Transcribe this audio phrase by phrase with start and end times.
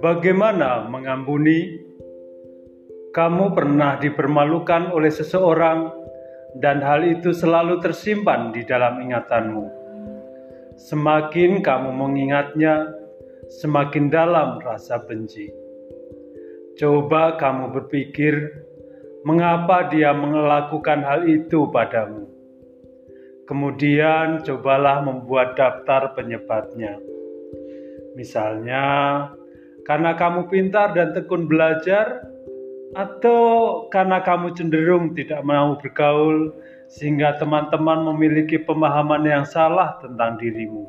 [0.00, 1.84] Bagaimana mengampuni?
[3.12, 5.92] Kamu pernah dipermalukan oleh seseorang,
[6.60, 9.64] dan hal itu selalu tersimpan di dalam ingatanmu.
[10.76, 12.92] Semakin kamu mengingatnya,
[13.48, 15.52] semakin dalam rasa benci.
[16.76, 18.64] Coba kamu berpikir,
[19.24, 22.35] mengapa dia melakukan hal itu padamu?
[23.46, 26.98] Kemudian, cobalah membuat daftar penyebabnya.
[28.18, 28.84] Misalnya,
[29.86, 32.26] karena kamu pintar dan tekun belajar,
[32.98, 36.50] atau karena kamu cenderung tidak mau bergaul,
[36.90, 40.86] sehingga teman-teman memiliki pemahaman yang salah tentang dirimu.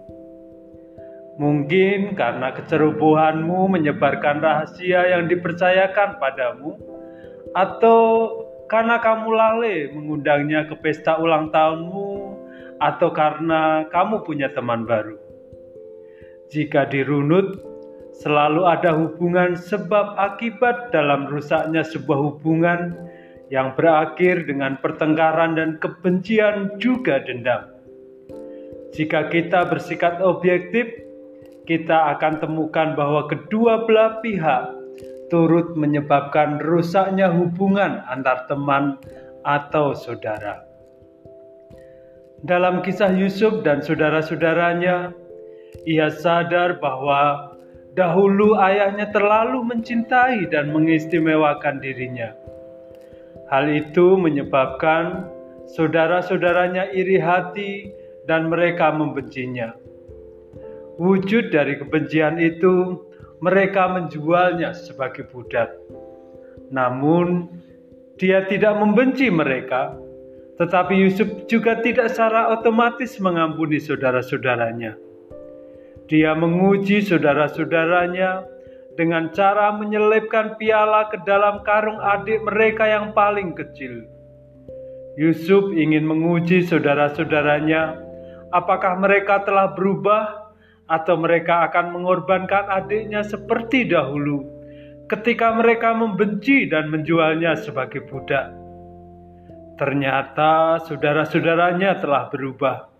[1.37, 6.73] Mungkin karena kecerobohanmu menyebarkan rahasia yang dipercayakan padamu,
[7.53, 8.29] atau
[8.65, 12.16] karena kamu lalai mengundangnya ke pesta ulang tahunmu,
[12.77, 15.17] atau karena kamu punya teman baru.
[16.47, 17.59] Jika dirunut,
[18.23, 22.95] selalu ada hubungan sebab akibat dalam rusaknya sebuah hubungan
[23.47, 27.67] yang berakhir dengan pertengkaran dan kebencian juga dendam.
[28.95, 30.87] Jika kita bersikap objektif,
[31.67, 34.71] kita akan temukan bahwa kedua belah pihak
[35.27, 38.95] turut menyebabkan rusaknya hubungan antar teman
[39.43, 40.66] atau saudara.
[42.45, 45.15] Dalam kisah Yusuf dan saudara-saudaranya,
[45.89, 47.57] ia sadar bahwa
[47.97, 52.29] Dahulu ayahnya terlalu mencintai dan mengistimewakan dirinya.
[53.49, 55.25] Hal itu menyebabkan
[55.65, 57.89] saudara-saudaranya iri hati
[58.29, 59.73] dan mereka membencinya.
[61.01, 63.01] Wujud dari kebencian itu,
[63.41, 65.73] mereka menjualnya sebagai budak.
[66.69, 67.49] Namun,
[68.21, 69.97] dia tidak membenci mereka,
[70.57, 74.97] tetapi Yusuf juga tidak secara otomatis mengampuni saudara-saudaranya.
[76.09, 78.41] Dia menguji saudara-saudaranya
[78.97, 84.09] dengan cara menyelipkan piala ke dalam karung adik mereka yang paling kecil.
[85.17, 88.01] Yusuf ingin menguji saudara-saudaranya,
[88.49, 90.49] apakah mereka telah berubah
[90.89, 94.45] atau mereka akan mengorbankan adiknya seperti dahulu
[95.07, 98.66] ketika mereka membenci dan menjualnya sebagai budak.
[99.77, 102.97] Ternyata saudara-saudaranya telah berubah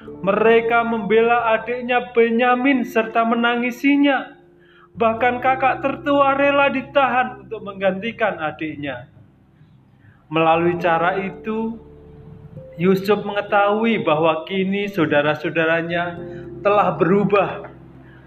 [0.00, 4.40] mereka membela adiknya Benyamin serta menangisinya.
[4.96, 9.06] Bahkan kakak tertua rela ditahan untuk menggantikan adiknya.
[10.32, 11.78] Melalui cara itu,
[12.80, 16.18] Yusuf mengetahui bahwa kini saudara-saudaranya
[16.64, 17.70] telah berubah,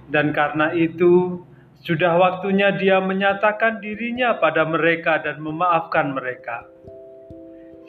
[0.08, 1.42] dan karena itu
[1.84, 6.64] sudah waktunya dia menyatakan dirinya pada mereka dan memaafkan mereka.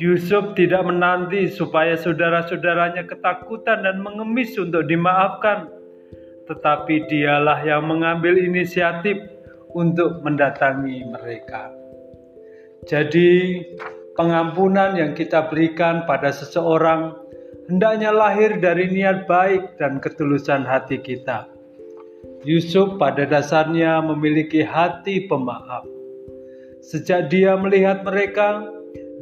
[0.02, 5.70] Yusuf tidak menanti supaya saudara-saudaranya ketakutan dan mengemis untuk dimaafkan,
[6.50, 9.22] tetapi dialah yang mengambil inisiatif
[9.70, 11.70] untuk mendatangi mereka.
[12.90, 13.62] Jadi,
[14.18, 17.14] pengampunan yang kita berikan pada seseorang
[17.70, 21.46] hendaknya lahir dari niat baik dan ketulusan hati kita.
[22.44, 25.86] Yusuf pada dasarnya memiliki hati pemaaf.
[26.84, 28.68] Sejak dia melihat mereka,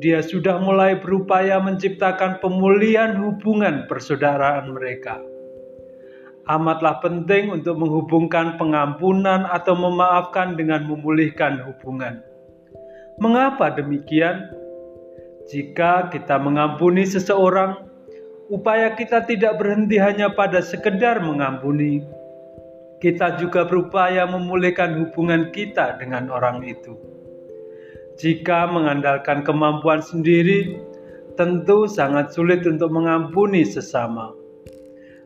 [0.03, 5.23] dia sudah mulai berupaya menciptakan pemulihan hubungan persaudaraan mereka.
[6.51, 12.19] Amatlah penting untuk menghubungkan pengampunan atau memaafkan dengan memulihkan hubungan.
[13.23, 14.51] Mengapa demikian?
[15.47, 17.87] Jika kita mengampuni seseorang,
[18.51, 22.03] upaya kita tidak berhenti hanya pada sekedar mengampuni.
[22.99, 26.99] Kita juga berupaya memulihkan hubungan kita dengan orang itu.
[28.23, 30.79] Jika mengandalkan kemampuan sendiri,
[31.35, 34.31] tentu sangat sulit untuk mengampuni sesama.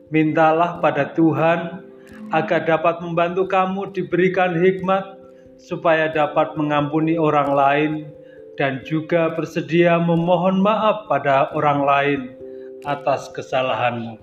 [0.09, 1.85] Mintalah pada Tuhan
[2.33, 5.13] agar dapat membantu kamu diberikan hikmat
[5.61, 7.91] supaya dapat mengampuni orang lain
[8.57, 12.19] dan juga bersedia memohon maaf pada orang lain
[12.89, 14.17] atas kesalahanmu.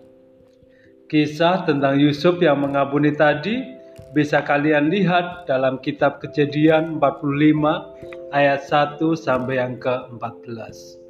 [1.06, 3.73] Kisah tentang Yusuf yang mengampuni tadi
[4.14, 11.04] bisa kalian lihat dalam kitab Kejadian 45 ayat 1 sampai yang ke-14.